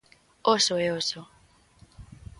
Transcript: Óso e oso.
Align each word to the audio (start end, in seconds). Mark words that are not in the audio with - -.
Óso 0.55 0.75
e 0.85 0.87
oso. 0.99 1.21